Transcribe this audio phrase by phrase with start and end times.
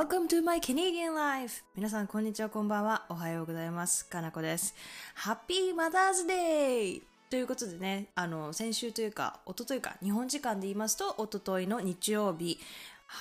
[0.00, 1.62] Welcome to my Canadian life!
[1.76, 3.04] 皆さん、こんにちは、こんばんは。
[3.10, 4.06] おはようございます。
[4.06, 4.74] かなこです。
[5.14, 7.02] Happy Mother's Day!
[7.28, 12.58] ということでね、あの、先週というか、おとといか、日本時間で言いますと、おとといの日曜日、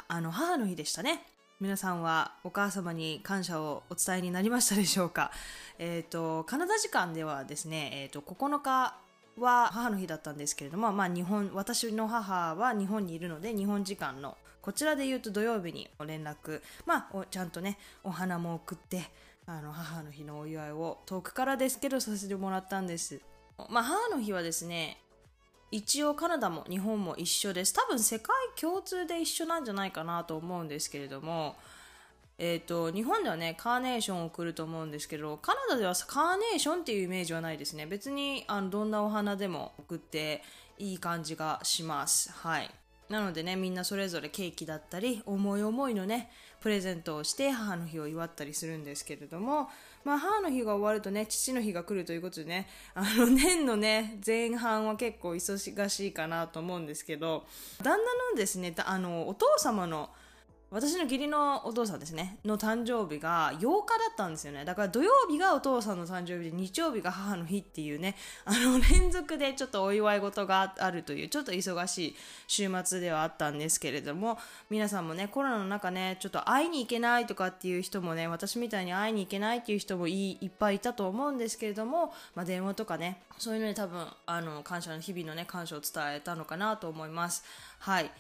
[0.07, 1.21] あの、母の日でしたね。
[1.59, 5.31] 皆さんはお母様に感謝をお伝えになりましたでしょうか？
[5.79, 8.95] えっ、ー、と、カナダ時間ではですね、えっ、ー、と、9日
[9.37, 19.03] は母の日だったんですけれども、まあ日本、私の母は日本にいるので、日本時間のこちらで言うと土曜日に連絡、まあ、ちゃんとね、お花も送って、
[19.45, 23.21] あの、母の日のお祝いを遠くからですけどさせてもらったんです。
[23.69, 25.01] まあ、母の日はですね、
[25.71, 27.73] 一応カナダも日本も一緒です。
[27.73, 31.55] 多分世界共通で一緒なんじゃないかなと思うんですけれども、
[32.39, 37.85] えっ、ー、と、日本ではね、カーネーションを送ると思うんですけど、カナダではカーネーションっていうイメージはないですね。
[37.85, 40.41] 別に、あの、どんなお花でも送って
[40.77, 42.31] いい感じがします。
[42.31, 42.71] はい。
[43.09, 46.29] なのでね、みんなそれぞれケーキだったり、思い思いのね、
[46.61, 49.67] プレゼントをして母の日を祝ったりするんですけれども、
[50.03, 57.45] まあ母の日が終わるとね、父の日が来るということでね、あの年のね、前半は結構忙しいかなと思うんですけど、
[57.81, 57.97] 旦那
[58.31, 60.11] のですね、あの、お父様の
[60.71, 63.71] 私の義理のお父さんですね、の誕生日が8日だ
[64.11, 64.65] ったんですよね。
[64.65, 74.37] だから土曜日がお父さんの誕生日で日曜日が母の日っていうね、あの連続でちょっとお祝い事があるというちょっと忙しい週末ではあったんですけれども、
[74.69, 87.43] 皆さんもね、コロナの中ね、ちょっと会いに行けないとかっていう人もね、私みたいに会いに行けないっていう人もいいっぱいいたと思うんですけれども、まあ電話とかね、そういうのに多分、あの、感謝の日々のね、感謝を伝えたのかなと思います。
[87.79, 88.11] はい。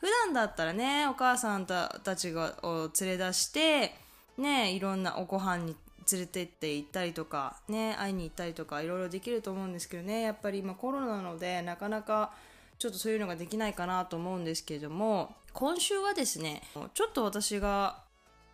[0.00, 3.94] 普段だったらね、お母さんたちがを連れ出して、
[4.38, 5.76] ね、いろんなおご飯に
[6.10, 12.32] 連れてって行ったりとか、ね、会いに行ったりとか、いろいろできると思うんですけどね、やっぱり今コロナなので、なかなか
[12.78, 16.62] ちょっとそういうのができないかなと思うんですけれども、今週はですね、
[16.94, 18.04] ちょっと私が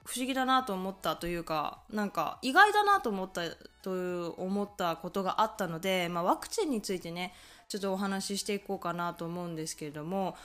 [0.05, 3.43] 不思議だなと思ったというか、なんか意外だなと思った
[3.83, 7.35] という思ったことがあったので、まあワクチンについてね、
[7.69, 10.37] ちょっとお話ししていこうかなと思うんですけれども、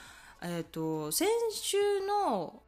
[0.42, 1.76] えっ、ー、と、先週
[2.06, 2.62] の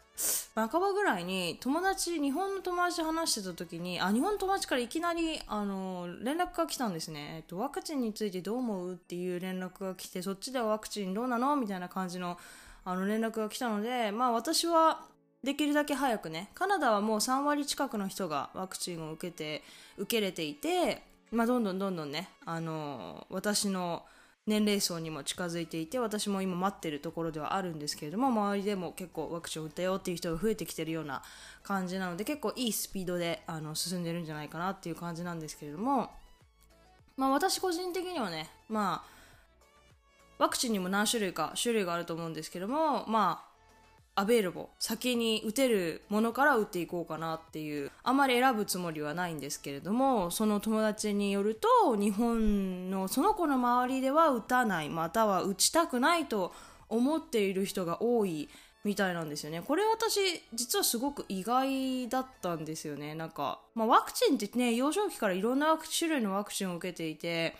[0.54, 7.36] 半ばぐらいに友達、日本の友達と話してた時に、あ、日本の友達からいきなり、あの、連絡が来たんですね。
[7.36, 12.38] えっと、ワクチンについてどう思うっていう連絡が来て、そっちではワクチンどうなのみたいな感じの、
[12.84, 15.08] あの、連絡が来たので、まあ私は、
[15.42, 19.62] できるだけ早くね、カナダはもう3割近くの人がワクチンを受けて、
[19.96, 24.04] 受けれていて、まあどんどんどんどんね、あの、私の、
[24.46, 31.22] 年齢層にも近づいていて私も今待ってるところではあるんですけれども周りでも結構ワクチンを打ったよっていう人が増えてきてるような
[31.62, 36.10] 感じなので結構いいスピードであの進んでるんじゃないかなっていう感じなんですけれども
[37.16, 43.49] まあ私個人的にはねまあワクチンにも何種類か種類があると思うんですけどもまあ
[44.20, 56.52] アベイルボ先に打てるものから打っていこうかなっていうあまり選ぶつもりはないんですけれどもその友達によると日本のその子の周りでは打たないまたは打ちたくないと
[56.90, 58.50] 思っている人が多い
[58.84, 59.60] みたいなんですよね。
[59.60, 60.20] これ私、
[60.54, 63.14] 実はすごく意外だったんですよね。
[63.14, 67.54] なんか、まあワクチンってね、幼少期からいろんな種類のワクチンを受けていて、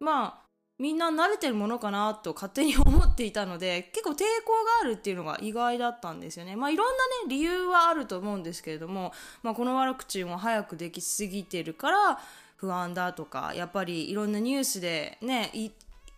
[0.00, 0.43] まあ、
[0.78, 6.56] みんな慣れてるものかなと勝手に思っていたので、 結構抵抗があるっていうのが意外だったんですよね。
[6.56, 6.98] まあいろんなね、
[7.28, 9.12] 理由はあると思うんですけれども、
[9.42, 12.20] まあこのワクチンを早くできすぎてるから
[12.56, 15.52] 不安だとか、やっぱりいろんなニュースでね、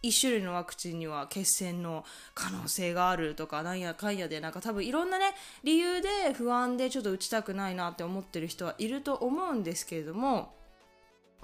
[0.02, 5.34] 一種類のワクチンには血栓の可能性があるとか、なんやかんやで、なんか多分いろんなね、
[5.64, 10.55] 理由で不安でちょっと打ちたくないなって思ってる人はいると思うんですけれども、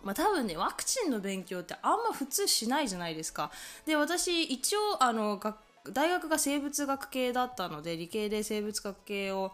[0.03, 3.51] まあ多分ね、ワクチンの勉強ってあんま普通しないじゃないですか。
[3.87, 5.41] で、私一応、あの、
[5.93, 9.53] 大学が生物学系だったので、理系で生物学系を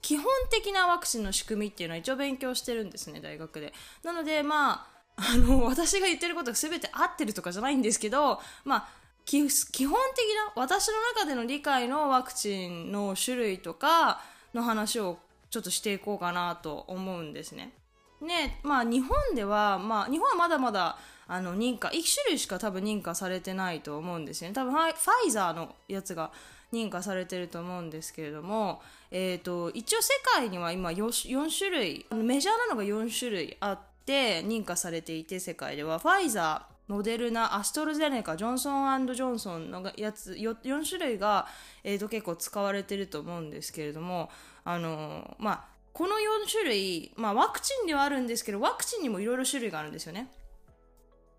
[0.00, 3.72] 基本的なワクチンの仕組みっていうのは一応勉強してるんですね、大学で。
[4.02, 8.88] なので、まあ、あの、 私が言ってることが全て合ってるとかじゃないんですけど、まあ、
[9.24, 10.24] 基本的
[10.56, 14.22] な、私の中での理解のワクチンの種類とか
[14.54, 15.18] の話を
[15.50, 17.72] ちょっとしていこうかなと思うんですね。
[18.20, 24.54] ね、まあ日本では、まあ日本はまだまだ、あの認可、1種類しか多分認可されてないと思うんですよね。
[24.54, 24.92] 多分ファ
[25.26, 26.30] イザーのやつが
[26.72, 28.80] 認可されてると思うんですけれども、
[29.10, 41.46] え、ー、と、一応世界には今 4, 4種類、メジャーなのが4種類あって認可されていて世界では、ファイザー、モデルナ、アストロゼネカ、ジョンソンジョンソンのやつ 4, 4種類が、
[41.84, 44.30] えーと結構使われてると思うんですけれども、
[44.64, 45.64] あのまあ、
[45.98, 50.28] この4種類、まあワクチンではあるんですけど、ワクチンにもいろいろ種類があるんですよね。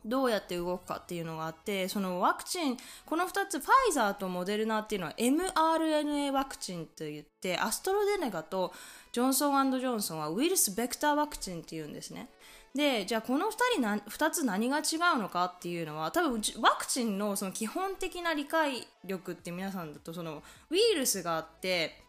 [0.03, 8.71] どうやって動くかっていうのがあってそのワクチンこの2つファイザーとモデルナっていうのは mRNA ワクチンといってアストロゼネガと
[9.11, 12.29] ジョンソンジョンソンはウイルスベクターワクチンっていうんですね
[12.73, 22.01] でじゃあこの2人な2つ何が違うのかっていうのは多分ワクチンのその基本的な理解力って皆さんだとそのウイルスがあって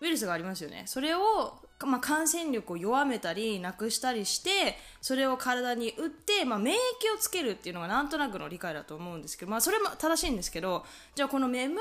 [0.00, 11.76] ウイルスがありますよねそれをまあ、感染力を弱めたりなくしたりしてそれを体に打って、まあ、免疫をつけるっていうのがなんとなくの理解だと思うんですけど、まあ、それも正しいんですけどじゃあこの mRNA ワ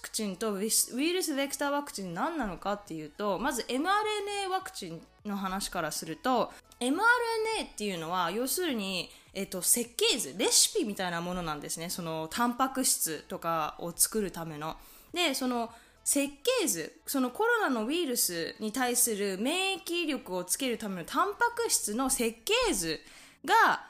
[0.00, 6.50] クチンとウイルスベクターワクチン何なのかっていうとまず mRNA ワクチンの話からすると
[6.80, 11.88] mRNA っていうのは要するにえっと、設計図レシピみたいなものなんですね。
[11.88, 14.76] そのタンパク質とかを作るための。
[15.14, 15.70] でその
[16.04, 23.00] 設計図そのコロナのウイルスに対する免疫力をつけるためのタンパク質の設計図
[23.44, 23.86] が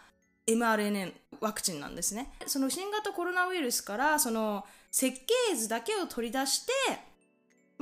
[0.46, 2.32] mRNA ワクチンなんですね。
[2.46, 5.18] その新型コロナウイルスからその設
[5.48, 6.72] 計図だけを取り出して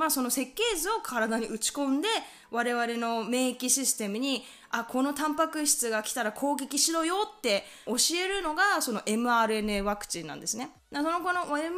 [0.01, 2.09] まあその設計図を体に打ち込んで
[2.51, 10.71] 我々の免疫システムにあこのタンパク質が来たら攻撃しろよって教えるのがその mRNA ワクチンなんですね。
[10.91, 11.69] そのこの mRNA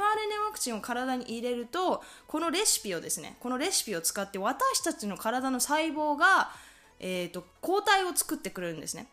[0.47, 6.53] ワクチンを体に入れるとこのレシピをですねこのレシピを使って私たちの体の細胞が、
[7.01, 9.09] えーと、抗体を作ってくれるんですね。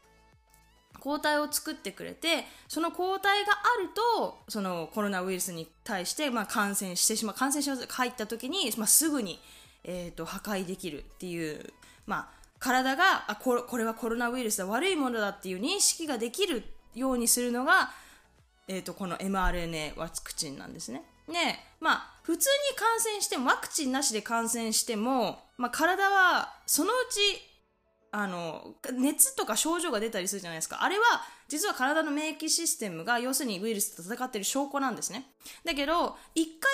[1.00, 3.90] 抗体を作ってくれてその抗体がある
[4.22, 9.40] とそのコロナウイルスに対して、まあ、感染してしまう感染症が入った時に、まあ、すぐに、
[9.84, 11.74] えーと、破壊できるっていう、
[12.06, 12.28] まあ、
[12.60, 16.64] 体があここれはコロナウイルスだ悪いものだっていう認識ができる
[16.96, 17.92] ようにするのが
[18.70, 21.02] えーと、この mRNA ワクチンなんですね。
[21.28, 21.34] で、
[21.82, 27.20] まあ、普通に感染しても、ワクチンなしで感染しても、まあ、体はそのうち、
[28.12, 30.84] あの、熱とか症状が出たりするじゃないですか。
[30.84, 31.04] あれは、
[31.48, 35.26] 実は体の免疫システムが、要するにウイルスと戦っている証拠なんですね。
[35.64, 36.72] だけど、一回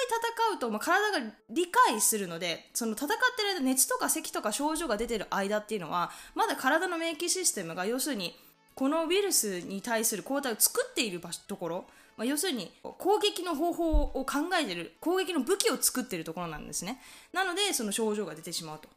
[0.49, 8.37] 戦うと、まあ、体が理解するので、その戦ってる間、熱とか咳とか症状が出てる間っていうのは、まだ体の免疫システムが、要するに、
[8.75, 11.85] このウイルスに対する抗体を作っている場所ところ、
[12.17, 16.99] まあ、要するに攻撃の方法を考えている攻撃の武器を作っているところなんですね
[17.33, 18.89] なのでその症状が出てしまうと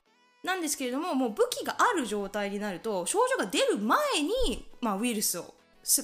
[0.44, 5.55] なんですけれどももう武器がある状態になると症状が出る前に、まあ、ウイルスを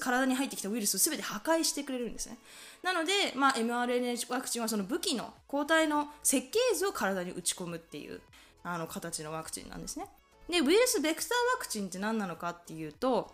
[0.00, 2.38] 体に入ってきたウイルスを全て破壊してくれるんですね。
[2.82, 8.20] なので、まあ、mRNA ワクチンはその武器の抗体の設計図を体に打ち込むっていう
[8.62, 10.06] あの形のワクチンなんですね。
[10.48, 13.32] でウイルスベクターワクチンって何なのかっていうと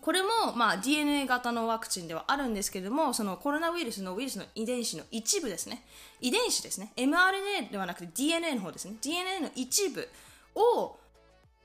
[0.00, 5.82] これも、まあ、DNA 型のワクチンではあるんですけれども、そのコロナウイルスのウイルスの遺伝子の一部ですね。
[6.20, 6.92] 遺伝子ですね。
[6.96, 8.94] mRNA ではなくて DNA の方ですね。
[9.00, 10.08] DNA の一部
[10.54, 10.96] を、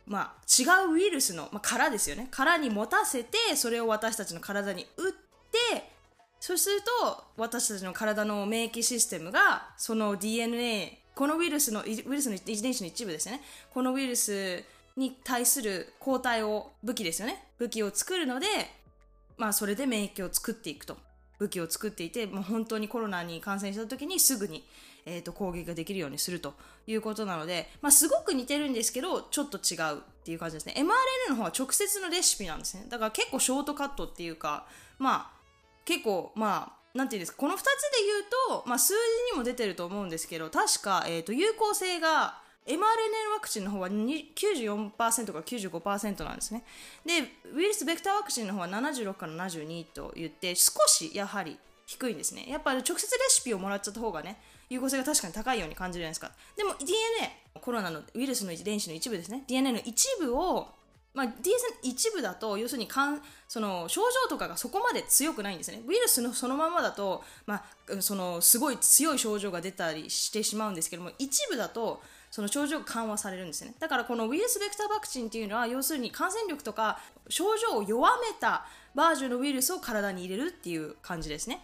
[0.05, 2.27] まあ、違うウイルスの、まあ、殻ですよね。
[2.31, 5.91] 殻に持たせて、それを私たちの体に打って、
[6.39, 13.41] そうすると、私たちの体の免疫システムが、その DNA、このウイルスの、ウイルスの遺伝子の一部ですね。
[13.73, 14.63] このウイルス
[14.97, 17.45] に対する抗体を武器ですよね。
[17.59, 18.47] 武器を作るので
[19.37, 20.97] まあそれで免疫を作っていくと。
[21.39, 24.63] 武器を作っていてもう本当にコロナに感染した時にすぐに、
[25.05, 26.55] えー、と攻撃ができるようにすると
[26.87, 30.73] いうことなので、まあ、すごく似てるんですけどちょっと違うっていう感じですね。
[30.77, 32.85] mRNA の方は直接のレシピなんですね。
[32.89, 34.65] だから結構ショートカットっていうか
[34.97, 35.37] まあ
[35.85, 37.67] 結構まあなんていうんですかこの2つで
[38.49, 42.77] 言うと、まあ、数字にも出てると思うんですけど確か、えー、と有効性が mRNA
[43.33, 46.63] ワクチンの方は94%か95%なんですね。
[47.05, 47.19] で、
[47.53, 52.45] ウイルスベクターワクチンの方は76から72と言って、少しやはり低いんですね。
[52.47, 54.37] やっぱり直接レシピをもらっちゃった方がね、
[54.69, 56.31] 有効性が確かに高いように感じるじゃないですか。
[56.55, 56.91] でも DNA、
[57.61, 59.43] コロナのウイルスの遺伝子の一部ですね。
[59.47, 60.67] DNA の一部を
[61.17, 73.73] まあ、DS 一部だと要するにかんその症状とかがそこまで強くないんですねウイルスのそのままだと、まあ、そのすごい強い症状が出たりしてしまうんですけども一部だとその症状が緩和されるんですね。
[73.79, 78.65] だからこのウイルスベクターワクチンっていうのは要するに感染力とか症状を弱めた
[78.95, 81.61] バージョンのウイルスを体に入れるっていう感じですね、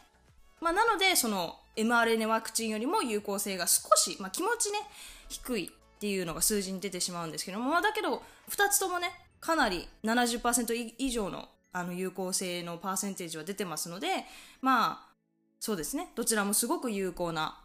[0.62, 4.80] まあ、なのでその mRNA ワクチンよりも有効性が少し、まあ、気持ちね
[5.30, 14.08] 低いっていうのが数字に出てしまうんですけども、まあ、だけど2つともねかなり70%以上のあの有効性のパーセンテージは出てますので
[14.62, 15.14] まあ
[15.60, 16.10] そうですね。
[16.14, 17.58] どちらもすごく有効な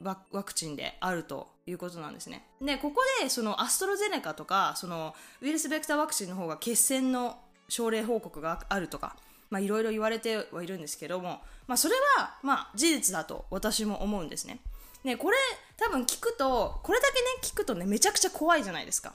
[0.00, 2.46] ワクチンであるということなんですね。
[2.60, 9.16] で、ここでそのアストロゼネカとか、そのウイルスベクターワクチンの方が血栓の症例報告があるとか、
[9.50, 14.60] まあいろいろ言われてはいるんですけども、まあそれはまあ事実だと私も思うんですね。
[15.04, 15.36] ね、これ
[15.76, 19.12] 多分聞くと、これだけね、聞くとね、めちゃくちゃ怖いじゃないですか。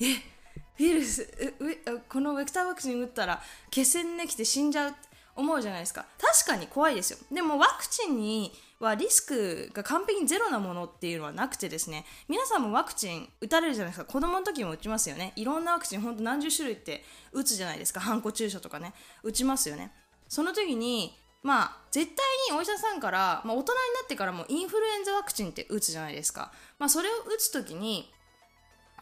[0.00, 0.36] え
[0.78, 1.26] ウイルス
[2.08, 4.98] このベクターワクチン打ったら血栓できて死んじゃうって
[5.34, 14.12] 思うじゃないですか確かに怖いですよでもワクチンにはリスクが完璧にゼロなものっていうのはなくてですね皆さんもワクチン打たれるじゃないですか。
[14.12, 15.32] 子供の時も打ちますよね。
[15.36, 18.00] いろんなワクチン本当何十種類って打つじゃないですか。
[18.00, 18.92] ハンコ注射とかね。
[19.22, 19.92] 打ちますよね。
[20.28, 22.14] その時にまあ絶対
[22.50, 28.12] にお医者さんから、まあ、大人になってからもインフルエンザワクチンって打つじゃないですか、まあ、それを打つ時に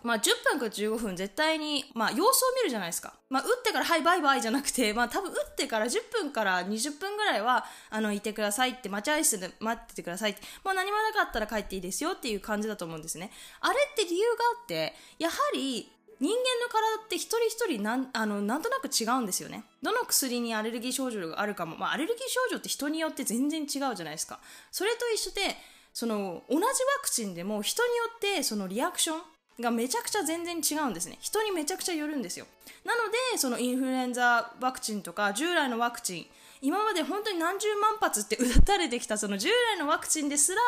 [0.04, 3.14] まあ、10分か15分絶対に、まあ、様子を見るじゃないですか。
[3.30, 13.30] まあ、打ってからはいバイバイじゃなくて、まあ、多分打ってから10分から20分ぐらいは、あの、いてくださいって、待合室で待っててくださいって、もう何もなかったら帰っていいですよっていう感じだと思うんですね。
[13.60, 19.64] あれって理由があって、やはり、人間の体って一人一人なんあのなんとなく違うんですよね。
[19.82, 24.38] どの薬にアレルギー症状があるかも、まあ、アレルギー症状って人によって全然違うじゃないですか。
[24.70, 25.56] それと一緒で、
[25.92, 26.70] その同じワ
[27.02, 29.22] クチンでも人によってそのリアクション
[29.60, 31.18] がめちゃくちゃ全然違うんですね。
[31.20, 32.46] 人にめちゃくちゃよるんですよ。
[32.84, 36.26] なのでそのインフルエンザワクチンとか従来のワクチン
[36.60, 40.60] 今まで本当に何十万発って打たれてきたその従来のワクチンですら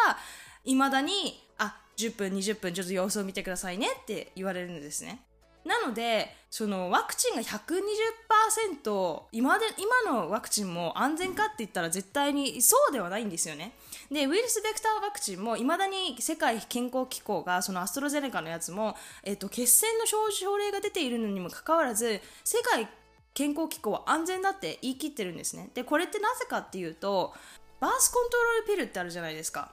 [0.64, 5.22] いまだにあ10分20分ちょっと様子を見てくださいねって言われるんですね。
[5.64, 9.66] なのでそのワクチンが120%今で
[10.04, 13.72] 今のワクチンも安全かって言ったら絶対にそうではないんですよね。
[14.10, 22.88] でウイルスベクターワクチンもいまだに世界健康機構がそのアストロゼネカのやつも、えっと、血栓の症例が出ているのにもかかわらず世界
[23.34, 25.70] 健康機構は安全だって言い切ってるんですね。
[25.74, 27.34] でこれってなぜかっていうと
[27.80, 29.72] バースコントロールピルってあるじゃないですか。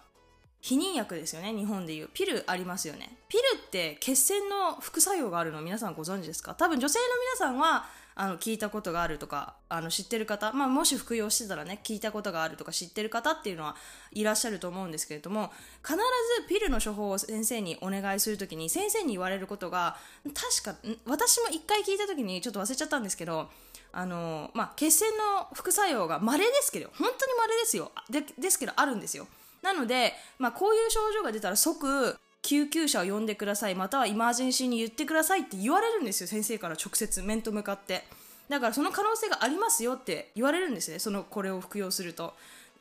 [0.61, 2.09] 避妊薬ですよね日本でいう。
[2.13, 3.17] ピルありますよね。
[3.27, 6.55] ピルって血栓の副作用があるの皆さんご存知ですか？
[6.55, 7.05] 多分女性の
[7.37, 13.75] 皆さんはあの聞いたことがあるとかあの知ってる方、まあ、もし服用してたらね聞いたことがあるとか知ってる方っていうのは
[14.11, 15.51] いらっしゃると思うんですけれども
[15.83, 23.49] 必ずピルの処方を先生にお願いするときに先生に言われることが確か私も1回聞いたときにちょっと忘れちゃったんですけど
[23.91, 27.91] あの、まあ、血栓の副作用が稀ですけど本当に稀ですよ。
[28.09, 29.27] でですけどあるんですよ。
[29.61, 38.03] なので、まあ、こういう症状が出たら即救急車を呼んでくださいまたはイマージェンシーに言ってくださいって言われるんですよ先生から直接面と向かって。
[38.49, 42.33] だからその可能性がありますよって言われるんですねそのこれを服用すると。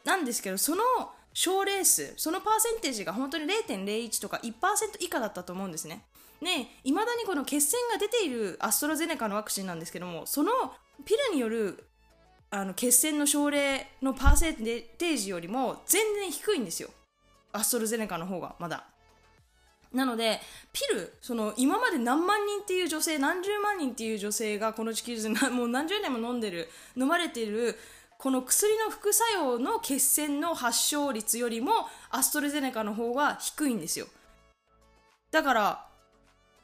[0.05, 0.83] なんですけどその
[1.33, 4.53] 症例数そのパーセンテージが本当に0.01とか1%
[5.01, 6.05] 以下だったと思うんですね。
[6.41, 10.51] ねいまだにこの血栓が出ているアストロゼネカのワクチンなんですけどもその
[11.05, 11.85] ピルによる
[12.51, 16.91] あの血栓の症例のパーセンテージよりも全然低いんですよ。
[17.53, 18.92] アストロゼネカの方がまだ。
[19.93, 20.41] なので
[20.73, 27.79] ピルその今まで何万人っていう女性何十万人っていう女性がこの地球上で もう何十年も飲んでる飲まれている
[28.19, 31.73] この薬の副作用の血栓の発症率よりも
[32.11, 34.07] アストロゼネカの方が低いんですよ。
[35.31, 35.87] だから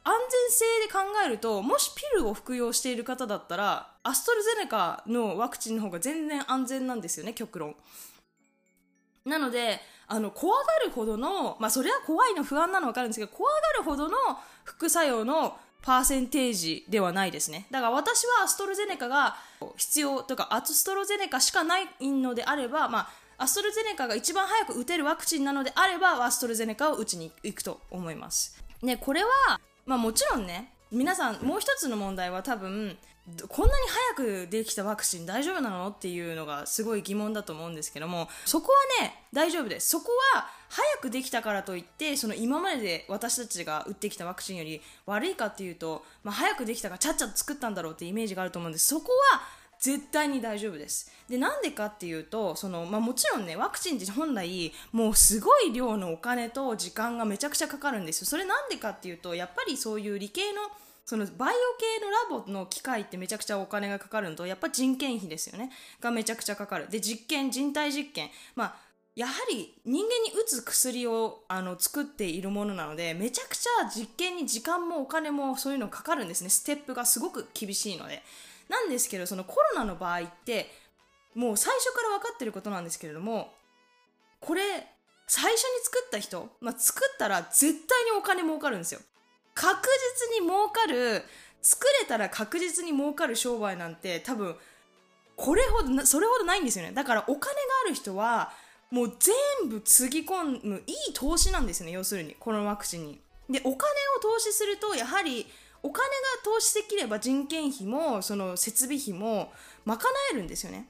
[0.04, 7.76] 安全性で考えるともしピルを服用している方だったらアストロゼネカのワクチンの方が全然安全なんですよね極論。
[9.24, 14.16] なのであの怖がるほどのまあそれは怖いの不安なの分かるんですけど怖がるほどの
[14.64, 19.36] 副作用のパーセンテージではないですねだから私はアストロゼネカが
[19.76, 28.60] 必要とかアストロゼネカしかないのであればまあアストロゼネカが一番早く打てるワクチンなのであればアストロゼネカを打ちに行くと思います。
[28.82, 32.98] ね、これはまあもちろんね皆さんもう一つの問題は多分
[33.48, 35.88] こんなに早くできたワクチン大丈夫なの？
[35.88, 39.90] っていうのがすごい疑問だと思うんですけどもそこはね大丈夫です。
[39.90, 48.88] そこは早くできたからといってその今までで私たちが打ってきたワクチンより悪いかっていうと、まあ、早くできたからちゃっちゃと作ったんだろうってイメージがあると思うんです。
[48.88, 49.40] そこは
[49.78, 51.12] 絶対に大丈夫です。
[51.28, 58.26] でなんでかっていうとその、まあ、もちろんねワクチンって本来もうすごい量のお金と時間がめちゃくちゃかかるんですよ。
[58.26, 60.62] それなんでかっていうとやっぱりそういう理系の
[61.08, 65.70] そのバイオ系のラボの機械ってめちゃくちゃお金がかかるのとやっぱ人件費ですよね。
[66.02, 66.90] がめちゃくちゃかかる。
[66.90, 68.28] で実験人体実験。
[68.54, 68.74] まあ
[69.16, 76.50] やはり人間に打つ薬をあの作っているものなのでめちゃくちゃ実験に時間もお金もそういうのかかるんですね。
[76.50, 78.22] ステップがすごく厳しいので。
[78.68, 80.70] なんですけどそのコロナの場合って
[81.34, 83.54] もう最初から分かってることなんですけれども
[84.40, 84.60] これ
[85.26, 89.00] 最初に作った人、まあ、作ったら絶対にお金儲かるんですよ。
[89.58, 89.88] 確
[90.30, 91.24] 実に儲かる
[91.62, 94.54] 作れたら確実に儲かる商売なんて多分
[95.34, 96.92] これほどそれほどないんですよね。
[96.92, 98.52] だからお金がある人は
[98.92, 103.20] もう全部つぎ込むいい投資なんですね要するにこのワクチンに。
[103.50, 103.76] でお金を
[104.22, 105.46] 投資するとやはり
[105.82, 106.12] お金が
[106.44, 109.52] 投資できれば人件費もその設備費も
[109.84, 109.98] 賄
[110.32, 110.88] えるんですよね。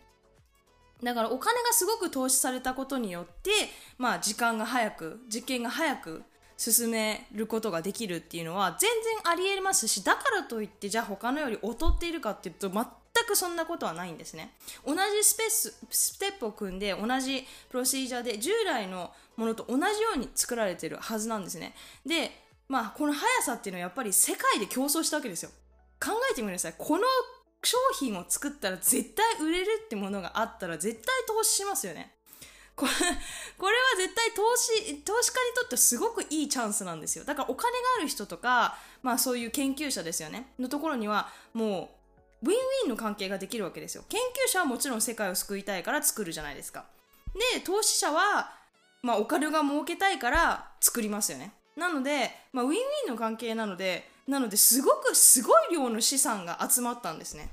[1.02, 3.50] だからお金がすごく投資されたことによって、
[3.96, 6.22] まあ、時間が早く実験が早く
[6.59, 8.91] 進めることができるっていうのは全
[9.25, 12.85] 然ありえますしだからといってじゃあ他のより劣っているかっていうと全
[13.27, 14.53] くそんなことはないんですね。
[14.85, 21.75] 同じスペースステップを組んで同じプロシージャーで従来のものと同じように作られてるはずなんですね。
[22.05, 22.33] で
[22.69, 25.50] まあこの速さっていうのはやっぱり世界で競争したわけですよ。
[26.00, 26.75] 考えてみてください。
[26.77, 27.05] この
[27.62, 32.17] 商品を作ったら絶対売れるってものがあったら絶対投資しますよね。
[32.78, 32.92] これ
[33.58, 37.25] これは絶対投資投資家にとってすごくいいチャンスなんですよ。
[37.25, 40.52] だからお金がある人とか、まあ、そういう研究者ですよね。
[40.58, 41.90] のところにはも
[42.42, 44.04] うウィンウィンの関係ができるわけですよ。
[44.08, 46.85] 研究者はもちろん世界を救いたいから作るじゃないですか。
[47.52, 48.52] で投資者は、
[49.02, 51.52] まあ、お金が儲けたいから作りますよね。
[51.76, 57.50] なので、まあ、ウィンウィンの関係なのでなのですごくすごい量の資産が集まったんですね。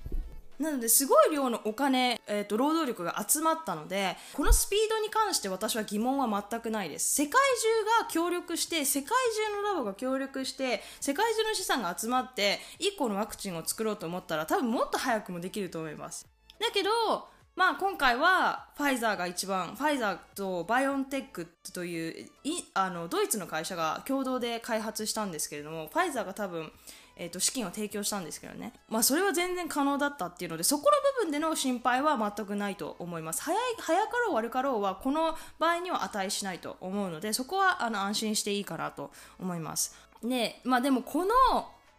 [0.59, 7.13] なのですごい量のお金、えーと、労働力が集まったのでこのスピードに関して私は疑問は全くないです。
[7.15, 9.09] 世界中が協力して世界
[9.51, 16.27] 中のラボが協力して世界中の資産が集まって1個のワクチンを作ろうと思ったら多分もっと早くもできると思います。
[16.59, 16.89] だけど
[17.55, 22.29] まあ今回はファイザーが一番ファイザーとバイオンテックという
[22.73, 26.71] あのドイツの会社が共同で開発したんですけれどもファイザーが多分
[27.17, 30.91] えーと、資金を提供したんですけどね、まあ、それは全然可能だったっていうのでそこの
[31.21, 33.41] 部分での心配は全くないと思います。
[33.41, 39.95] 早い早かろう悪かろうはこの場合には値しないと思うのでそこはあの安心していいかなと思います。
[40.23, 41.31] で,、まあ、でもこの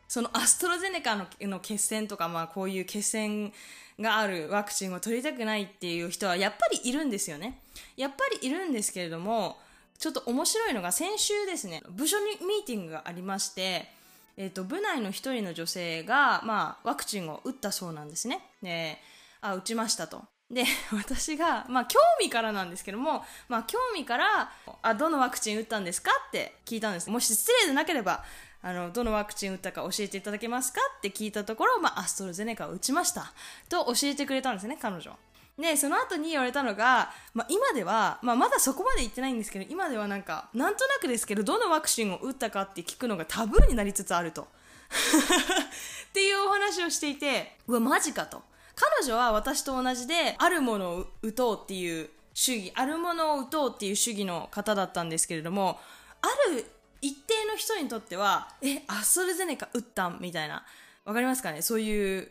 [0.08, 3.52] そのアストロゼネカのの決戦とか、まあ、こういう決戦
[3.99, 7.61] があるワクチンを取りたくないっていう人はやっぱりいるんですよね。
[7.96, 9.58] やっぱりいるんですけれども
[9.99, 13.90] ちょっと面白いのが先週ですね部署にミーティングがありまして
[14.37, 18.40] えーと、部内の1人の女性が、まあ、ワクチンを打ったそうなんですね。
[18.62, 18.99] で
[19.40, 20.25] あ打ちましたと。
[20.50, 24.52] で 私が、まあ、興味からなんですけども、まあ、興味から
[24.83, 28.25] あどのワクチン打ったんですかって聞いたんですもし失礼でなければ
[28.62, 33.33] あのどのワクチン打ったか教えていただけますかって聞いたところ、まあ、アストロゼネカを打ちました
[33.69, 35.19] と教えてくれたんですね彼女
[35.59, 44.49] でその後に言われたのが、まあ、今では、まあ、まだそこまで言ってないんですけど今ではなんかなんとなくですけどどのワクチンを打ったかって聞くのがタブーになりつつあると。
[46.09, 48.42] っていうお話をしていてうわマジかと。
[48.75, 55.81] 彼女は私と同じであるものを打とうっていう主義あるものを打とうっていう主義の方だったんですけれども
[56.21, 56.66] ある
[57.01, 60.66] 一定の人にとってはえアストロゼネカ打ったんみたいな。
[61.07, 61.62] わかりますかね？
[61.62, 62.29] そういう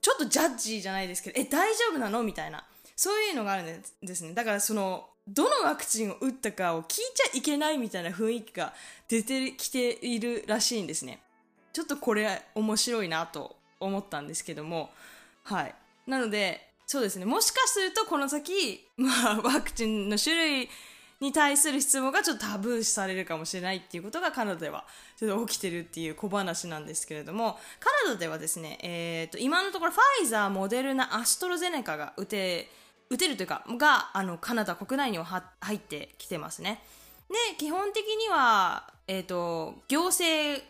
[0.00, 2.22] ちょっとジャッジじゃないですけど、え、大丈夫なの？
[2.22, 2.64] みたいな。
[2.96, 4.34] そういうのがあるんですね。
[4.34, 8.72] だからその、どのワクチンを打ったかを聞いちゃいけないみたいな雰囲気が
[9.08, 11.20] 出てきているらしいんですね。
[11.72, 14.90] ちょっとこれ面白いなと思ったんですけども、
[15.44, 15.74] はい。
[16.06, 17.26] なので、そうですね。
[17.26, 20.68] もしかするとこの先、まあ、ワクチンの種類
[21.20, 24.84] に対する質問がちょっとタブー視されるかもしれないっていうことがカナダでは
[25.16, 32.70] ちょっと起きてるっていう小話なんですけれどもカナダではですね、えーと、今のところファイザー、モデルナ、アストロゼネカが打て
[33.10, 35.24] 打てるというかがあのカナダ国内には
[35.60, 36.82] 入ってきてますね。
[37.28, 40.62] で基本的には、えーと行政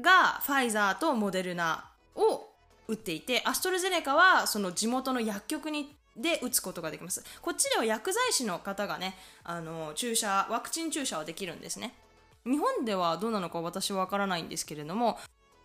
[0.00, 1.84] がファイザーとモデルナ
[2.14, 2.48] を
[2.88, 7.24] 打っていてアストロゼネカはその地元の薬局にで打つことができます。
[7.40, 11.94] こっちでは薬剤師の方がねあの注射ワクチン注射はできるんですね。
[12.44, 15.18] 日本ではどうなのか私はわからないんですけれども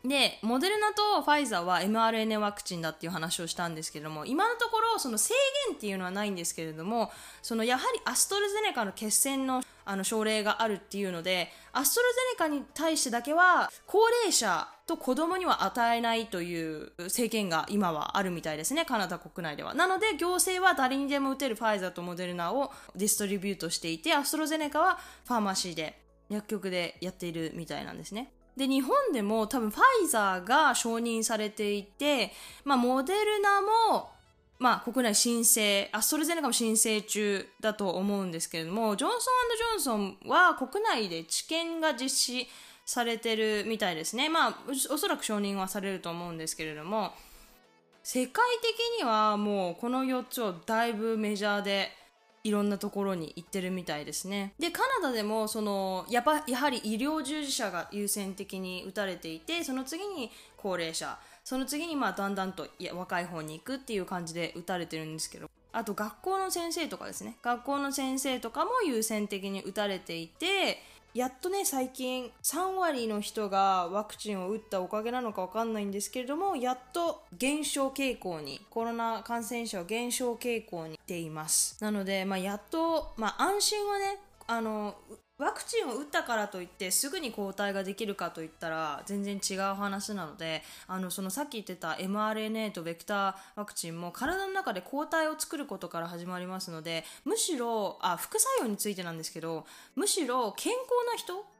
[0.07, 5.33] でモデルナとファイザーは mRNA ワクチンだっていう話をしたんですけれども今のところその制
[5.67, 19.73] 限っていうのはないんですけれどもそのやはりアストロゼネカの血栓のあの症例があるっていうのでアストロゼネカに対してだけは高齢者と子供には与えないという制限が今はあるみたいですねカナダ国内では。
[19.73, 28.31] なので行政は誰にでも打てるファイザーとモデルナをディストリビュートしていてアストロゼネカはファーマシーで薬局でやっているみたいなんですね。
[28.55, 32.31] で日本でも多分ファイザーが承認されていて、
[32.63, 34.15] まあ、モデルナも
[34.57, 42.47] まあ、国内申請、アストロゼネカも申請中だと思うんですけれども、ジョンソンジョンソンは国内で治験が実施
[42.85, 44.29] されてるみたいですね。
[44.29, 44.57] まあ、
[44.91, 47.13] おそらく承認はされると思うんですけれども、
[48.03, 51.89] 世界的にはもうこの4つをだいぶメジャーで
[52.43, 54.53] いろんなところに行ってるみたいですね。
[54.59, 70.81] で、カナダでもそのやっぱやはり医療従事者が優先的に打たれていて、その次に高齢者、その次にまあだんだんとい若い方に行くっていう感じで打たれてるんですけどあと学校の先生とかですね学校の先生とかも優先的に打たれていて
[71.15, 81.81] やっとね最近3割の人がワクチンを打ったおかげなのかわかんないんですけれどもやっと減少傾向にコロナ感染者は減少傾向にています。
[81.81, 84.95] なので、まあ、やっと、まあ、安心はねあの
[85.37, 101.54] ワクチンを打ったからといってすぐに抗体ができるかといったら全然違う話なのであのそのさっき言ってた mRNA とベクターワクチンも体の中で抗体を作ることから始まりますのでむしろあ副作用についてなんですけどむしろ健康な人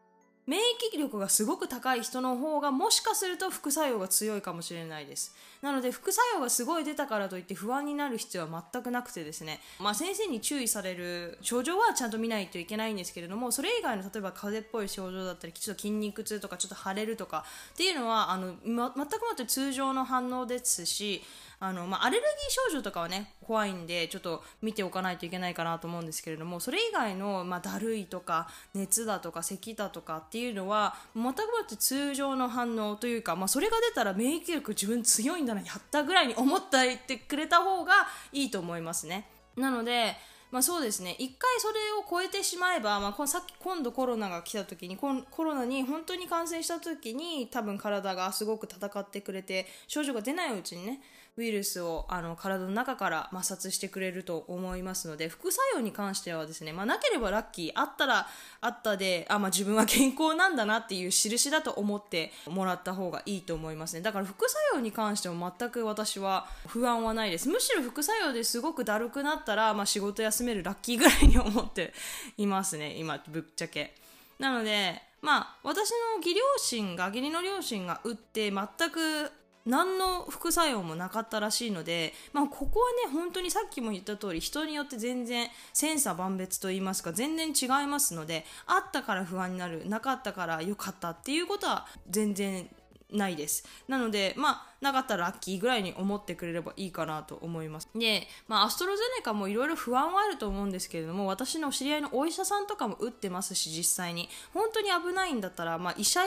[0.47, 0.59] 免
[0.91, 5.35] 疫力がすごく高い人の方がもしかすると副作用が強いかもしれないです。
[5.61, 21.23] なので副作用がすごい出たからといって不安になる必要は全くなくてですね、まあ、先生に注意される症状はちゃんと見ないといけないんですけれどもそれ以外の例えば風邪っぽい症状だったりちょっと筋肉痛とかちょっと腫れるとかっていうのはあの、ま、全くもって通常の反応ですし
[21.59, 37.93] あの、まあ、アレルギー症状とかはね怖いんでちょっと見ておかないといけないかなと思うんですけれどもそれ以外の、まあ、だるいとか熱だとか咳だとかっていうのは全くもって通常の反応というか、まあ、それが出たら免疫力自分強いんだなやったぐらいに思っていってくれた方が
[38.31, 39.27] いいと思いますね。
[39.55, 40.15] なので
[40.55, 51.01] まあ、そうですね一回それを超えてしまえば、まあ、さっき今度コロナが来た時にコロナに本当に感染した時に多分体がすごく戦ってくれて症状が出ないうちにね
[51.37, 58.27] ウイルスをあの体の中から摩擦してくれると思いますので副作用に関してはですね、まあ、なければラッキーあったら
[58.61, 64.01] あったであ、まあ、自分は健康なんだなっていう印だと思ってもらった方がいいと思いますね。
[64.01, 67.49] だから副作用に関しても全く私は不安はないです。
[67.49, 71.93] むしろ副作用ですごくだるくなったら、まあ、仕事休めるラッキーぐらいに思って
[72.37, 72.95] いますね。
[72.97, 73.93] 今ぶっちゃけ。
[74.39, 79.31] なのでまあ私の義両親が義理の両親が打って全く
[79.65, 92.69] 何の副作用もなかったらしいので、まあ、ここはね本当にさっきも言った通り人によって全然千差万別と言いますか全然違いますのであったから不安になるなかったから良かったっていうことは全然
[93.11, 93.63] ないです。
[93.87, 97.89] なので、まあ、なかったらラッキーぐらいに思ってくれればいいかなと思います。
[97.95, 104.29] で、まあ、アストロゼネカもいろいろ不安はあると思うんですけれども、私の知り合いのお医者さんとかも打ってますし、実際に。
[104.53, 106.21] 本当に危ないんだったら、まあ、医者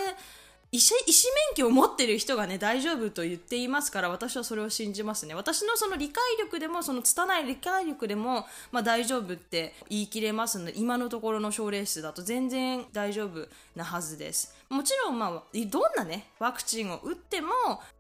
[0.71, 5.35] 医師医師免許を持ってる人がね大丈夫と言っていますから私はそれを信じますね。
[5.35, 13.49] 私のその理解力でもその拙い理解力でも、まあ、大丈夫って言い切れますので今のところの症例数だと全然大丈夫
[13.79, 14.55] なはずです。
[14.69, 17.49] もちろん、まあ、どんなねワクチンを打っても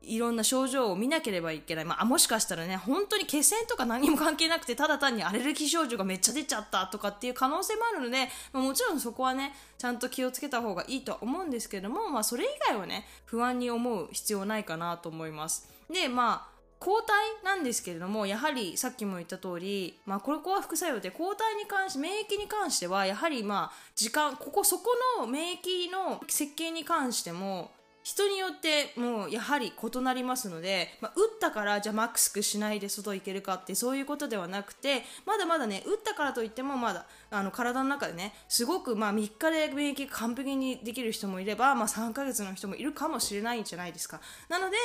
[0.03, 15.69] いろんな症状を見なければいけない、まあ、もしかしたらね本当に血栓とか何も関係なくてただ単にアレルギー症状がめっちゃ出ちゃったとかっていう可能性もあるので、まあ、もちろんそこはねちゃんと気をつけた方がいいとは思うんですけども、まあ、それ以外はね不安に思う必要ないかなと思います。
[15.91, 17.15] でまあ抗体
[17.45, 27.73] なんですけれどもやはりさっきも言った通り、まあ、これこは副作用で抗体に関して免疫に関してはやはりまあ時間ここそこの免疫の設計に関しても
[28.09, 44.21] 人によってもうやはり異なりますので、まあ、打ったからじゃあマスクしないで外行けるかってそういうことではなくてまだまだね打ったからといってもまだあの体の中でねすごくまあ3日で免疫完璧にできる人もいれば、まあ、3ヶ月の人もいるかもしれないんじゃないですか。
[44.49, 44.77] なので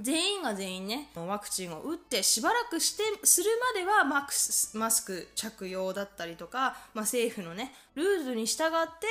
[0.00, 4.28] 全員が全員ねワクチンを打ってしばらくしてするまではマ
[4.74, 9.06] マスク着用だったりとか、まあ、政府のねルールに従って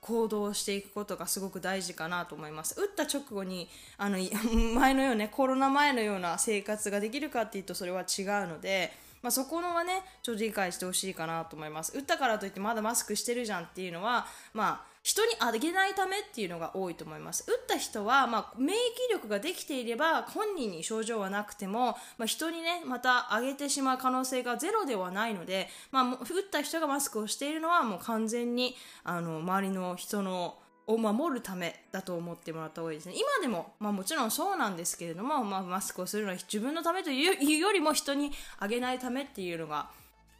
[0.00, 2.74] 行動していくことがすごく大事かなと思います。
[2.80, 4.18] 打った直後にあの
[4.74, 11.96] 前のようねコロナ前のような生活ができるかっていうとそれは違うので、まあ、そこのはねちょっと理解してほしいかなと思います。
[11.96, 26.18] 打ったからといってまだマスクしてるじゃんっていうのはまあ人にあげないためっていうのが多いと思います打った人は、まあ、免疫力ができていれば本人に症状はなくても、まあ、人にねまたあげてしまう可能性がゼロではないので、まあ、打っ
[26.50, 33.14] た人がマスクをしているのはもう完全にあの周りの人のを守るためだと思ってもらった方がいいですね。
[33.14, 39.90] 今でも、まあ、もちろんそうなんですけれども、まあ、マスクをするのは自分のためというよりも人にあげないためっていうのが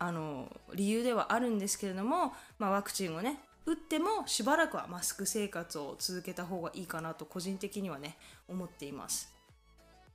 [0.01, 8.17] あの理由ではあるんですけれども、まあ、ワクチンをね打ってもしばらくはマスク生活を続けた方がいいかなと個人的にはね
[8.49, 9.33] 思っています。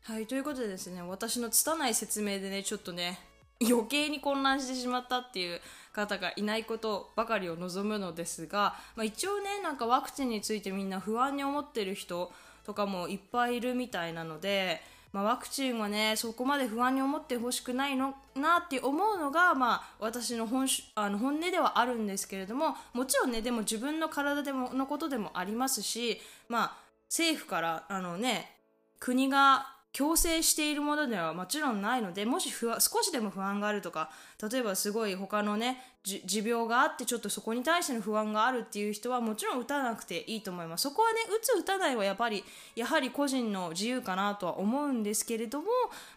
[0.03, 3.19] はいということでですね私の拙い説明でねちょっとね
[3.61, 5.59] 余計に混乱してしまったっていう
[5.91, 12.31] 方がいないことばかりを望むのですが、まあ、一応ねなんかワクチンについてみんな不安に思ってる人
[12.65, 14.81] とかもいっぱいいるみたいなので
[15.13, 26.77] まあ、ワクチンはねそこまで不安に思ってほしくないのなって思うのが、まあ、私の本あの本音ではあるんですけれどももちろんねでも自分の体でものことでもありますし、まあ、
[27.09, 28.51] 政府からあの、ね、
[28.99, 34.11] 国が強制しているものではもちろんないのでもし不安少しでも不安があるとか
[34.51, 40.83] 例えばすごい他のね持病があってちょっとそこに対しての不安があるっていう人はもちろん打たなくていいと思います。
[40.83, 42.43] そこはね打つ打たないはやっぱり
[42.75, 45.67] やはり個人の自由かなとは思うんですけれども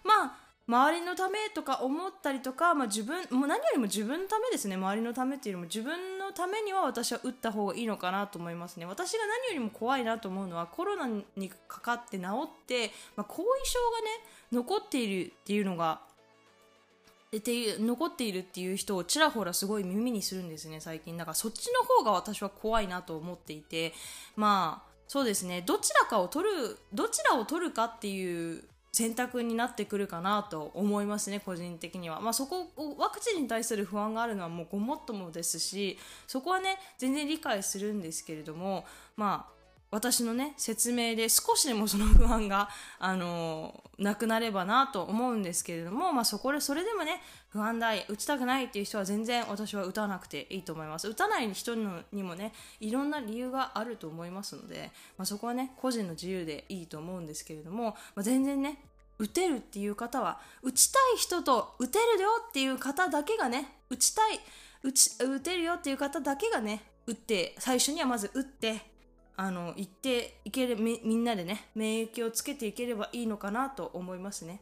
[0.04, 4.76] まあ周りのためとか思ったりとか、まあ、自分もう何よりも自分のためですね。
[4.76, 8.86] 周りのためっていうよりも自分のためには私は打った方がいいのかなと思いますね。
[8.86, 14.06] 私が何よりも怖いなと思うのはコロナにかかって治って、まあ、後遺症がね
[14.52, 16.02] 残っているっていうのが
[17.32, 21.16] て残っているっていう人をちらほらすごい耳にするんですね最近。
[21.16, 23.92] だからそっちの方が私は怖いなと思っていて
[24.36, 25.64] まあそうですね。
[25.66, 38.84] どちらかを取るどちらを取るかっていう選択になってくるかなと思いますね個人的には、まあ、そこをワクチンに対する不安があるのはもうごもっともですしそこはね全然理解するんですけれども
[39.16, 39.59] まあ
[39.90, 51.08] 私のね説明で少しでもその不安が、 あのー、なくなればなと思うんですけれども、まあ、そこでそれでもね不安だい打ちたくないっていう人は全然私は打たなくていいと思います。
[51.08, 58.78] 打たない人にもねいろんな理由があると思いますので、まあ、そこはね個人の自由でいいと思うんですけれども、まあ、全然ね
[59.18, 64.40] 打てるっていう方は打ちたい人と打てるよっていう方だけがね打ちたい
[64.82, 68.89] 打ち打てるよっていう方だけがね打って最初にはまず打って
[69.42, 74.60] あの行っていけるみみんなでね免疫をつけていければいいのかなと思いますね。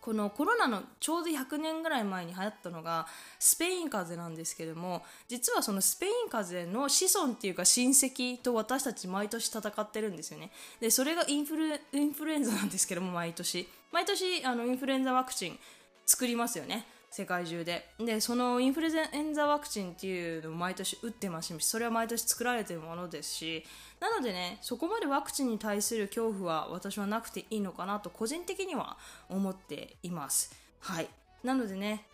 [0.00, 3.08] このコロナのちょうど100年ぐらい前に流行ったのが
[3.40, 10.52] スペイン風邪なんですけども実はそのスペイン風邪の子孫っていうか親戚と私たち毎年戦ってるんですよね。
[10.78, 13.66] でそれがインフルインフルエンザなんですけども毎年。
[13.90, 15.58] 毎年あのインフルエンザワクチン
[16.06, 16.86] 作りますよね。
[17.14, 17.88] 世界中で。
[18.00, 23.64] でそのインフルエンザワクチンっていうのを毎年打ってますしそれは毎年作られてるものですし
[24.00, 28.96] なのでねそこまでワクチンに対する恐怖は私はなくていいのかなと個人的には
[29.28, 30.52] 思っています。
[30.80, 31.08] はい。
[31.44, 32.04] なのでね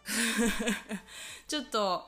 [1.48, 2.04] ちょっと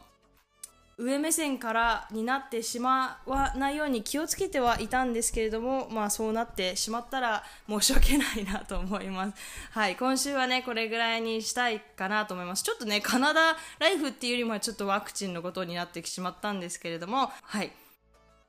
[1.03, 9.35] 上目線からになってしまわないように気をつけてはいたんですけれども、まあそうなってしまったら申し訳ないなと思います。
[9.73, 12.63] はい、今週はね、これぐらいにしたいかなと思います。
[12.63, 17.73] ちょっとね、カナダライフっていうよりもちょっとワクチンのことになってしまったんですけれども、はい、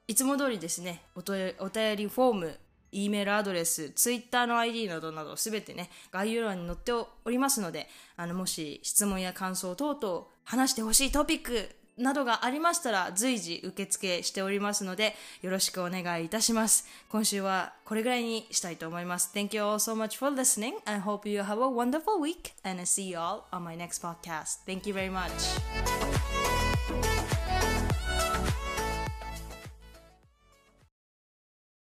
[0.08, 1.56] いつも通りですね、お便
[1.96, 2.60] りフォーム、
[2.92, 16.88] E メールアドレス、Twitter の ID などなどすべてね、概要欄に載っておりますので、あの、もし質問や感想等々話してほしいトピックなどがありましたら随時受付しておりますのでよろしくお願いいたします。
[17.10, 19.32] 今週はこれぐらいにしたいと思います。
[19.34, 20.73] Thank you all so much for listening.
[20.86, 24.01] I hope you have a wonderful week and I see you all on my next
[24.01, 24.65] podcast.
[24.65, 26.33] Thank you very much.